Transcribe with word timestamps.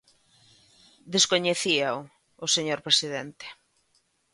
Descoñecíao 1.13 1.97
o 2.45 2.47
señor 2.55 2.79
presidente. 2.87 3.45